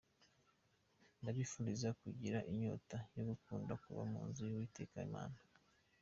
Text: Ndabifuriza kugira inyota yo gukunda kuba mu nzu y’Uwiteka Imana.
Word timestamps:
Ndabifuriza 1.21 1.89
kugira 2.01 2.37
inyota 2.51 2.97
yo 3.15 3.23
gukunda 3.29 3.73
kuba 3.83 4.01
mu 4.11 4.19
nzu 4.27 4.41
y’Uwiteka 4.51 4.95
Imana. 5.07 5.37